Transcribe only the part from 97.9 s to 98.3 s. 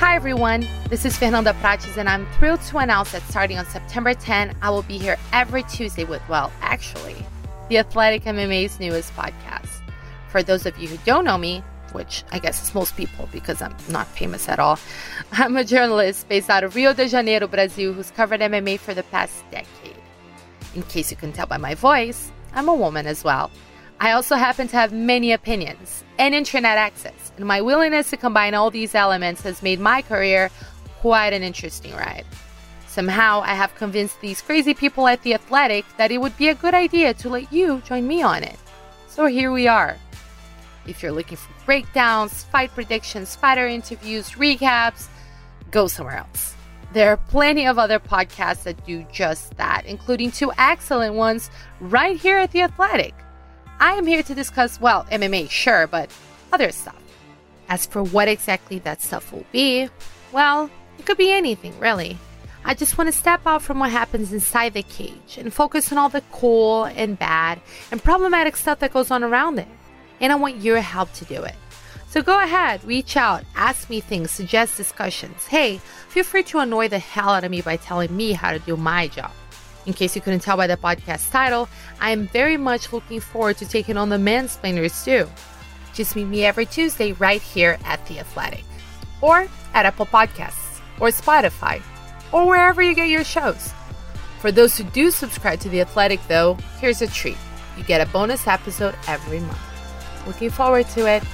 a